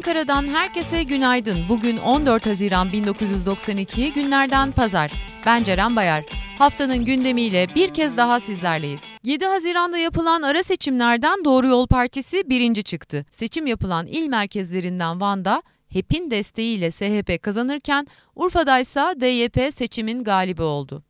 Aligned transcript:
Ankara'dan 0.00 0.48
herkese 0.48 1.02
günaydın. 1.02 1.56
Bugün 1.68 1.96
14 1.96 2.46
Haziran 2.46 2.92
1992 2.92 4.12
günlerden 4.12 4.72
pazar. 4.72 5.12
Ben 5.46 5.62
Ceren 5.62 5.96
Bayar. 5.96 6.24
Haftanın 6.58 7.04
gündemiyle 7.04 7.66
bir 7.74 7.94
kez 7.94 8.16
daha 8.16 8.40
sizlerleyiz. 8.40 9.02
7 9.24 9.46
Haziran'da 9.46 9.98
yapılan 9.98 10.42
ara 10.42 10.62
seçimlerden 10.62 11.44
Doğru 11.44 11.66
Yol 11.66 11.86
Partisi 11.86 12.50
birinci 12.50 12.82
çıktı. 12.82 13.26
Seçim 13.30 13.66
yapılan 13.66 14.06
il 14.06 14.28
merkezlerinden 14.28 15.20
Van'da 15.20 15.62
HEP'in 15.88 16.30
desteğiyle 16.30 16.90
SHP 16.90 17.42
kazanırken 17.42 18.06
Urfa'da 18.36 18.78
ise 18.78 19.00
DYP 19.20 19.74
seçimin 19.74 20.24
galibi 20.24 20.62
oldu. 20.62 21.02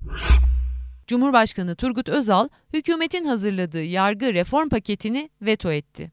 Cumhurbaşkanı 1.07 1.77
Turgut 1.77 2.08
Özal, 2.08 2.49
hükümetin 2.72 3.25
hazırladığı 3.25 3.82
yargı 3.82 4.35
reform 4.35 4.68
paketini 4.68 5.30
veto 5.43 5.72
etti. 5.72 6.13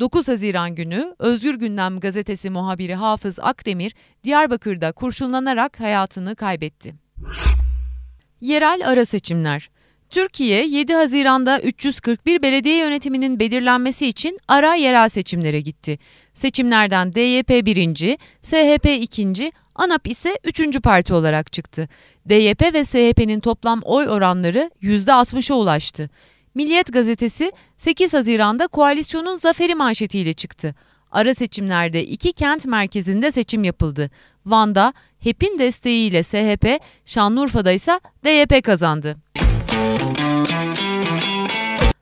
9 0.00 0.28
Haziran 0.28 0.74
günü 0.74 1.14
Özgür 1.18 1.54
Gündem 1.54 2.00
gazetesi 2.00 2.50
muhabiri 2.50 2.94
Hafız 2.94 3.38
Akdemir, 3.40 3.94
Diyarbakır'da 4.24 4.92
kurşunlanarak 4.92 5.80
hayatını 5.80 6.36
kaybetti. 6.36 6.94
Yerel 8.40 8.88
ara 8.88 9.04
seçimler 9.04 9.70
Türkiye 10.10 10.66
7 10.66 10.94
Haziran'da 10.94 11.60
341 11.60 12.42
belediye 12.42 12.76
yönetiminin 12.76 13.40
belirlenmesi 13.40 14.06
için 14.06 14.38
ara 14.48 14.74
yerel 14.74 15.08
seçimlere 15.08 15.60
gitti. 15.60 15.98
Seçimlerden 16.34 17.14
DYP 17.14 17.66
1. 17.66 18.16
SHP 18.42 18.86
2. 18.86 19.52
ANAP 19.74 20.06
ise 20.06 20.38
3. 20.44 20.82
parti 20.82 21.14
olarak 21.14 21.52
çıktı. 21.52 21.88
DYP 22.28 22.74
ve 22.74 22.84
SHP'nin 22.84 23.40
toplam 23.40 23.80
oy 23.84 24.08
oranları 24.08 24.70
%60'a 24.82 25.56
ulaştı. 25.56 26.10
Milliyet 26.54 26.92
gazetesi 26.92 27.52
8 27.76 28.14
Haziran'da 28.14 28.66
koalisyonun 28.66 29.36
zaferi 29.36 29.74
manşetiyle 29.74 30.32
çıktı. 30.32 30.74
Ara 31.10 31.34
seçimlerde 31.34 32.04
iki 32.04 32.32
kent 32.32 32.66
merkezinde 32.66 33.30
seçim 33.30 33.64
yapıldı. 33.64 34.10
Van'da 34.46 34.92
HEP'in 35.20 35.58
desteğiyle 35.58 36.22
SHP, 36.22 36.80
Şanlıurfa'da 37.06 37.72
ise 37.72 38.00
DYP 38.24 38.64
kazandı. 38.64 39.16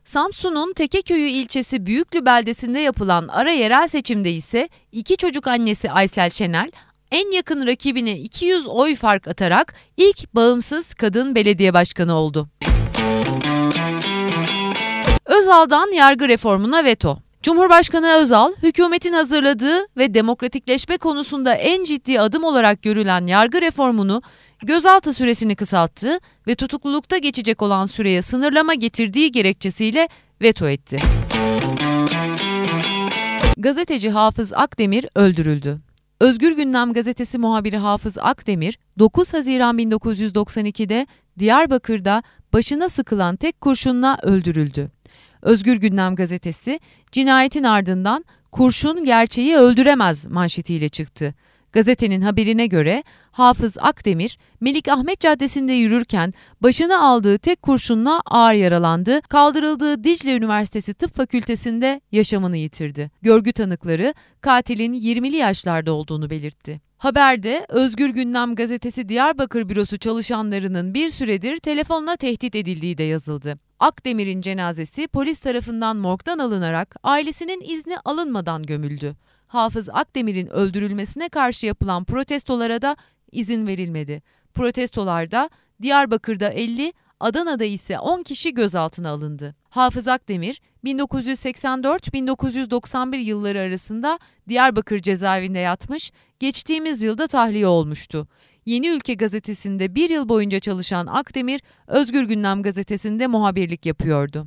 Samsun'un 0.04 0.72
Tekeköyü 0.72 1.28
ilçesi 1.28 1.86
Büyüklü 1.86 2.26
beldesinde 2.26 2.78
yapılan 2.78 3.28
ara 3.28 3.50
yerel 3.50 3.88
seçimde 3.88 4.32
ise 4.32 4.68
iki 4.92 5.16
çocuk 5.16 5.46
annesi 5.46 5.90
Aysel 5.90 6.30
Şenel 6.30 6.70
en 7.10 7.32
yakın 7.32 7.66
rakibine 7.66 8.18
200 8.18 8.66
oy 8.66 8.94
fark 8.94 9.28
atarak 9.28 9.74
ilk 9.96 10.34
bağımsız 10.34 10.94
kadın 10.94 11.34
belediye 11.34 11.74
başkanı 11.74 12.14
oldu. 12.14 12.48
Özal'dan 15.48 15.92
yargı 15.92 16.28
reformuna 16.28 16.84
veto. 16.84 17.18
Cumhurbaşkanı 17.42 18.12
Özal, 18.12 18.52
hükümetin 18.62 19.12
hazırladığı 19.12 19.86
ve 19.96 20.14
demokratikleşme 20.14 20.98
konusunda 20.98 21.54
en 21.54 21.84
ciddi 21.84 22.20
adım 22.20 22.44
olarak 22.44 22.82
görülen 22.82 23.26
yargı 23.26 23.60
reformunu 23.60 24.22
gözaltı 24.62 25.12
süresini 25.12 25.56
kısalttı 25.56 26.18
ve 26.46 26.54
tutuklulukta 26.54 27.18
geçecek 27.18 27.62
olan 27.62 27.86
süreye 27.86 28.22
sınırlama 28.22 28.74
getirdiği 28.74 29.32
gerekçesiyle 29.32 30.08
veto 30.42 30.68
etti. 30.68 30.98
Gazeteci 33.56 34.10
Hafız 34.10 34.52
Akdemir 34.52 35.06
öldürüldü. 35.14 35.80
Özgür 36.20 36.52
Gündem 36.52 36.92
gazetesi 36.92 37.38
muhabiri 37.38 37.76
Hafız 37.76 38.18
Akdemir 38.18 38.78
9 38.98 39.34
Haziran 39.34 39.78
1992'de 39.78 41.06
Diyarbakır'da 41.38 42.22
başına 42.52 42.88
sıkılan 42.88 43.36
tek 43.36 43.60
kurşunla 43.60 44.18
öldürüldü. 44.22 44.90
Özgür 45.42 45.76
Gündem 45.76 46.14
gazetesi 46.14 46.80
cinayetin 47.12 47.64
ardından 47.64 48.24
kurşun 48.52 49.04
gerçeği 49.04 49.56
öldüremez 49.56 50.26
manşetiyle 50.26 50.88
çıktı. 50.88 51.34
Gazetenin 51.72 52.20
haberine 52.20 52.66
göre 52.66 53.04
Hafız 53.30 53.78
Akdemir, 53.78 54.38
Melik 54.60 54.88
Ahmet 54.88 55.20
Caddesi'nde 55.20 55.72
yürürken 55.72 56.34
başına 56.60 57.00
aldığı 57.00 57.38
tek 57.38 57.62
kurşunla 57.62 58.20
ağır 58.26 58.54
yaralandı, 58.54 59.20
kaldırıldığı 59.20 60.04
Dicle 60.04 60.36
Üniversitesi 60.36 60.94
Tıp 60.94 61.16
Fakültesi'nde 61.16 62.00
yaşamını 62.12 62.56
yitirdi. 62.56 63.10
Görgü 63.22 63.52
tanıkları 63.52 64.14
katilin 64.40 64.94
20'li 64.94 65.36
yaşlarda 65.36 65.92
olduğunu 65.92 66.30
belirtti. 66.30 66.80
Haberde 66.98 67.66
Özgür 67.68 68.08
Gündem 68.08 68.54
gazetesi 68.54 69.08
Diyarbakır 69.08 69.68
bürosu 69.68 69.98
çalışanlarının 69.98 70.94
bir 70.94 71.10
süredir 71.10 71.56
telefonla 71.56 72.16
tehdit 72.16 72.54
edildiği 72.54 72.98
de 72.98 73.02
yazıldı. 73.02 73.67
Akdemir'in 73.80 74.40
cenazesi 74.40 75.08
polis 75.08 75.40
tarafından 75.40 75.96
morgdan 75.96 76.38
alınarak 76.38 76.96
ailesinin 77.02 77.60
izni 77.60 77.98
alınmadan 78.04 78.62
gömüldü. 78.62 79.16
Hafız 79.46 79.88
Akdemir'in 79.88 80.46
öldürülmesine 80.46 81.28
karşı 81.28 81.66
yapılan 81.66 82.04
protestolara 82.04 82.82
da 82.82 82.96
izin 83.32 83.66
verilmedi. 83.66 84.22
Protestolarda 84.54 85.50
Diyarbakır'da 85.82 86.48
50, 86.48 86.92
Adana'da 87.20 87.64
ise 87.64 87.98
10 87.98 88.22
kişi 88.22 88.54
gözaltına 88.54 89.10
alındı. 89.10 89.54
Hafız 89.68 90.08
Akdemir 90.08 90.60
1984-1991 90.84 93.16
yılları 93.16 93.60
arasında 93.60 94.18
Diyarbakır 94.48 94.98
cezaevinde 94.98 95.58
yatmış, 95.58 96.12
geçtiğimiz 96.38 97.02
yılda 97.02 97.26
tahliye 97.26 97.66
olmuştu. 97.66 98.28
Yeni 98.68 98.88
Ülke 98.88 99.14
gazetesinde 99.14 99.94
bir 99.94 100.10
yıl 100.10 100.28
boyunca 100.28 100.60
çalışan 100.60 101.06
Akdemir, 101.06 101.60
Özgür 101.86 102.22
Gündem 102.22 102.62
gazetesinde 102.62 103.26
muhabirlik 103.26 103.86
yapıyordu. 103.86 104.46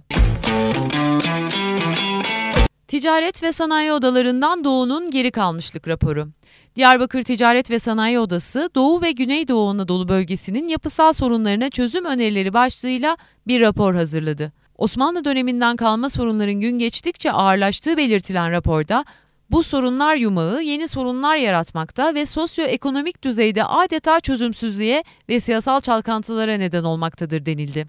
Ticaret 2.88 3.44
ve 3.44 3.52
Sanayi 3.52 3.92
Odalarından 3.92 4.64
Doğu'nun 4.64 5.12
geri 5.12 5.32
kalmışlık 5.32 5.88
raporu. 5.88 6.28
Diyarbakır 6.76 7.24
Ticaret 7.24 7.72
ve 7.72 7.80
Sanayi 7.80 8.20
Odası, 8.20 8.70
Doğu 8.76 9.02
ve 9.02 9.12
Güneydoğu 9.12 9.70
Anadolu 9.70 10.08
bölgesinin 10.08 10.68
yapısal 10.68 11.14
sorunlarına 11.14 11.70
çözüm 11.70 12.06
önerileri 12.06 12.54
başlığıyla 12.54 13.18
bir 13.48 13.62
rapor 13.62 13.96
hazırladı. 13.96 14.54
Osmanlı 14.78 15.26
döneminden 15.26 15.76
kalma 15.76 16.10
sorunların 16.10 16.60
gün 16.60 16.78
geçtikçe 16.80 17.32
ağırlaştığı 17.32 17.98
belirtilen 17.98 18.52
raporda, 18.52 19.06
bu 19.52 19.64
sorunlar 19.64 20.16
yumağı 20.16 20.64
yeni 20.64 20.88
sorunlar 20.88 21.36
yaratmakta 21.36 22.16
ve 22.16 22.26
sosyoekonomik 22.26 23.24
düzeyde 23.24 23.64
adeta 23.64 24.20
çözümsüzlüğe 24.20 25.04
ve 25.30 25.40
siyasal 25.40 25.82
çalkantılara 25.82 26.54
neden 26.54 26.84
olmaktadır 26.84 27.46
denildi. 27.46 27.88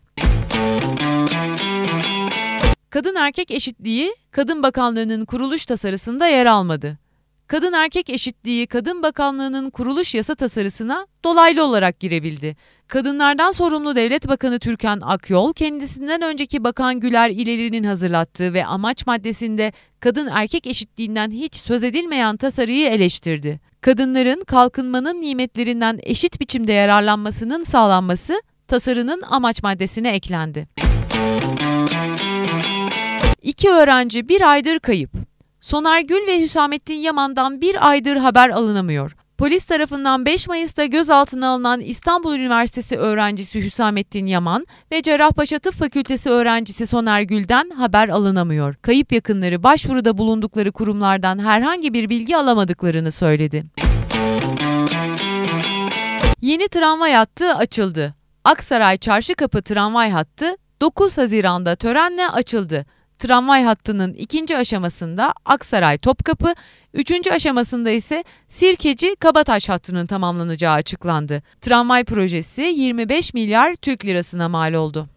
Kadın 2.91 3.15
erkek 3.15 3.51
eşitliği 3.51 4.15
Kadın 4.31 4.63
Bakanlığı'nın 4.63 5.25
kuruluş 5.25 5.67
tasarısında 5.67 6.27
yer 6.27 6.47
almadı. 6.47 6.99
Kadın 7.53 7.73
erkek 7.73 8.11
eşitliği 8.11 8.67
Kadın 8.67 9.03
Bakanlığı'nın 9.03 9.71
kuruluş 9.71 10.15
yasa 10.15 10.35
tasarısına 10.35 11.07
dolaylı 11.25 11.65
olarak 11.65 12.01
girebildi. 12.01 12.57
Kadınlardan 12.89 13.51
sorumlu 13.51 13.97
Devlet 13.97 14.29
Bakanı 14.29 14.59
Türkan 14.59 15.01
Akyol, 15.01 15.53
kendisinden 15.53 16.23
önceki 16.23 16.65
Bakan 16.65 17.01
Güler 17.01 17.31
İleri'nin 17.31 17.85
hazırlattığı 17.85 18.55
ve 18.55 18.67
amaç 18.67 19.07
maddesinde 19.07 19.73
kadın 20.01 20.27
erkek 20.27 20.67
eşitliğinden 20.67 21.31
hiç 21.31 21.57
söz 21.57 21.85
edilmeyen 21.85 22.37
tasarıyı 22.37 22.89
eleştirdi. 22.89 23.61
Kadınların 23.81 24.45
kalkınmanın 24.45 25.21
nimetlerinden 25.21 25.99
eşit 26.03 26.41
biçimde 26.41 26.73
yararlanmasının 26.73 27.65
sağlanması 27.65 28.43
tasarının 28.69 29.23
amaç 29.31 29.63
maddesine 29.63 30.11
eklendi. 30.11 30.69
İki 33.43 33.71
öğrenci 33.71 34.29
bir 34.29 34.51
aydır 34.51 34.79
kayıp. 34.79 35.22
Soner 35.63 36.01
Gül 36.01 36.27
ve 36.27 36.41
Hüsamettin 36.41 36.95
Yaman'dan 36.95 37.61
bir 37.61 37.89
aydır 37.89 38.17
haber 38.17 38.51
alınamıyor. 38.51 39.17
Polis 39.39 39.65
tarafından 39.65 40.27
5 40.27 40.49
Mayıs'ta 40.49 40.85
gözaltına 40.85 41.49
alınan 41.49 41.81
İstanbul 41.81 42.35
Üniversitesi 42.35 42.99
öğrencisi 42.99 43.65
Hüsamettin 43.65 44.27
Yaman 44.27 44.67
ve 44.93 45.03
Cerrahpaşa 45.03 45.59
Tıp 45.59 45.75
Fakültesi 45.75 46.31
öğrencisi 46.31 46.87
Soner 46.87 47.23
Gül'den 47.23 47.71
haber 47.71 48.09
alınamıyor. 48.09 48.75
Kayıp 48.75 49.13
yakınları 49.13 49.63
başvuruda 49.63 50.19
bulundukları 50.19 50.73
kurumlardan 50.73 51.39
herhangi 51.39 51.95
bir 51.95 52.09
bilgi 52.09 52.37
alamadıklarını 52.37 53.13
söyledi. 53.13 53.65
Yeni 56.41 56.69
tramvay 56.69 57.13
hattı 57.13 57.55
açıldı. 57.55 58.15
Aksaray 58.45 58.97
Çarşıkapı 58.97 59.63
tramvay 59.63 60.11
hattı 60.11 60.57
9 60.81 61.19
Haziran'da 61.19 61.77
törenle 61.77 62.29
açıldı 62.29 62.87
tramvay 63.23 63.65
hattının 63.65 64.15
ikinci 64.15 64.57
aşamasında 64.57 65.33
Aksaray 65.45 65.99
Topkapı, 65.99 66.55
üçüncü 66.95 67.31
aşamasında 67.31 67.91
ise 67.91 68.25
Sirkeci 68.49 69.17
Kabataş 69.17 69.69
hattının 69.69 70.07
tamamlanacağı 70.07 70.75
açıklandı. 70.75 71.43
Tramvay 71.61 72.05
projesi 72.05 72.63
25 72.63 73.35
milyar 73.35 73.75
Türk 73.75 74.05
lirasına 74.05 74.49
mal 74.49 74.75
oldu. 74.75 75.09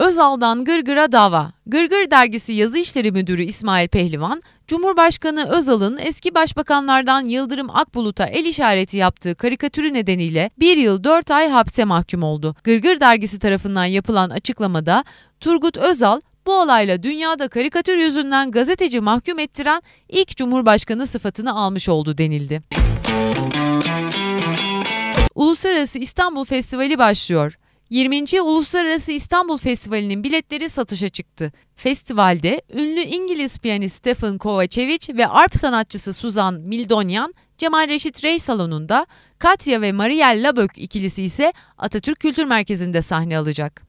Özal'dan 0.00 0.64
Gırgır'a 0.64 1.12
dava. 1.12 1.52
Gırgır 1.66 2.10
dergisi 2.10 2.52
yazı 2.52 2.78
işleri 2.78 3.12
müdürü 3.12 3.42
İsmail 3.42 3.88
Pehlivan, 3.88 4.42
Cumhurbaşkanı 4.68 5.48
Özal'ın 5.48 5.98
eski 5.98 6.34
başbakanlardan 6.34 7.24
Yıldırım 7.24 7.70
Akbulut'a 7.70 8.26
el 8.26 8.44
işareti 8.44 8.96
yaptığı 8.96 9.34
karikatürü 9.34 9.94
nedeniyle 9.94 10.50
bir 10.58 10.76
yıl 10.76 11.04
dört 11.04 11.30
ay 11.30 11.48
hapse 11.48 11.84
mahkum 11.84 12.22
oldu. 12.22 12.56
Gırgır 12.64 13.00
dergisi 13.00 13.38
tarafından 13.38 13.84
yapılan 13.84 14.30
açıklamada 14.30 15.04
Turgut 15.40 15.76
Özal 15.76 16.20
bu 16.46 16.60
olayla 16.60 17.02
dünyada 17.02 17.48
karikatür 17.48 17.96
yüzünden 17.96 18.50
gazeteci 18.50 19.00
mahkum 19.00 19.38
ettiren 19.38 19.82
ilk 20.08 20.36
Cumhurbaşkanı 20.36 21.06
sıfatını 21.06 21.54
almış 21.54 21.88
oldu 21.88 22.18
denildi. 22.18 22.62
Uluslararası 25.34 25.98
İstanbul 25.98 26.44
Festivali 26.44 26.98
başlıyor. 26.98 27.56
20. 27.90 28.42
Uluslararası 28.42 29.12
İstanbul 29.12 29.58
Festivali'nin 29.58 30.24
biletleri 30.24 30.68
satışa 30.68 31.08
çıktı. 31.08 31.52
Festivalde 31.76 32.62
ünlü 32.72 33.00
İngiliz 33.00 33.58
piyanist 33.58 33.96
Stephen 33.96 34.38
Kovacevic 34.38 35.16
ve 35.16 35.26
arp 35.26 35.56
sanatçısı 35.56 36.12
Suzan 36.12 36.54
Mildonyan 36.54 37.34
Cemal 37.58 37.88
Reşit 37.88 38.24
Rey 38.24 38.38
Salonu'nda, 38.38 39.06
Katya 39.38 39.80
ve 39.80 39.92
Mariel 39.92 40.48
Labök 40.48 40.78
ikilisi 40.78 41.24
ise 41.24 41.52
Atatürk 41.78 42.20
Kültür 42.20 42.44
Merkezi'nde 42.44 43.02
sahne 43.02 43.38
alacak. 43.38 43.82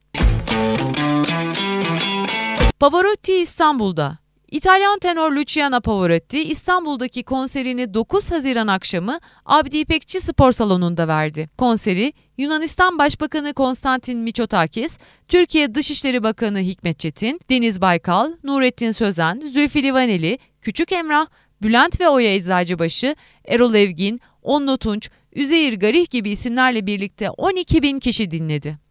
Pavarotti 2.79 3.33
İstanbul'da 3.33 4.17
İtalyan 4.51 4.99
tenor 4.99 5.31
Luciana 5.31 5.79
Pavarotti 5.79 6.43
İstanbul'daki 6.43 7.23
konserini 7.23 7.93
9 7.93 8.31
Haziran 8.31 8.67
akşamı 8.67 9.19
Abdi 9.45 9.77
İpekçi 9.77 10.19
Spor 10.21 10.51
Salonu'nda 10.51 11.07
verdi. 11.07 11.47
Konseri 11.57 12.13
Yunanistan 12.37 12.99
Başbakanı 12.99 13.53
Konstantin 13.53 14.19
Miçotakis, 14.19 14.99
Türkiye 15.27 15.75
Dışişleri 15.75 16.23
Bakanı 16.23 16.59
Hikmet 16.59 16.99
Çetin, 16.99 17.39
Deniz 17.49 17.81
Baykal, 17.81 18.31
Nurettin 18.43 18.91
Sözen, 18.91 19.41
Zülfü 19.53 19.83
Livaneli, 19.83 20.39
Küçük 20.61 20.91
Emrah, 20.91 21.27
Bülent 21.61 22.01
ve 22.01 22.09
Oya 22.09 22.35
Eczacıbaşı, 22.35 23.15
Erol 23.45 23.73
Evgin, 23.75 24.21
Onno 24.41 24.77
Tunç, 24.77 25.09
Üzeyir 25.33 25.73
Garih 25.73 26.09
gibi 26.09 26.29
isimlerle 26.29 26.85
birlikte 26.87 27.29
12 27.29 27.83
bin 27.83 27.99
kişi 27.99 28.31
dinledi. 28.31 28.88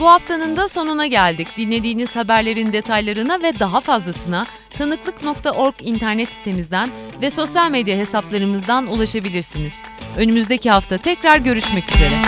Bu 0.00 0.08
haftanın 0.08 0.56
da 0.56 0.68
sonuna 0.68 1.06
geldik. 1.06 1.48
Dinlediğiniz 1.56 2.16
haberlerin 2.16 2.72
detaylarına 2.72 3.42
ve 3.42 3.58
daha 3.58 3.80
fazlasına 3.80 4.46
tanıklık.org 4.70 5.74
internet 5.80 6.28
sitemizden 6.28 6.90
ve 7.22 7.30
sosyal 7.30 7.70
medya 7.70 7.96
hesaplarımızdan 7.96 8.86
ulaşabilirsiniz. 8.86 9.74
Önümüzdeki 10.16 10.70
hafta 10.70 10.98
tekrar 10.98 11.38
görüşmek 11.38 11.94
üzere. 11.94 12.22